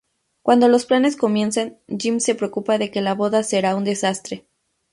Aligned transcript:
Cuando 0.41 0.67
los 0.67 0.87
planes 0.87 1.15
comienzan, 1.15 1.77
Jim 1.87 2.19
se 2.19 2.33
preocupa 2.33 2.79
de 2.79 2.89
que 2.89 3.01
la 3.01 3.13
boda 3.13 3.43
será 3.43 3.75
un 3.75 3.83
desastre. 3.83 4.47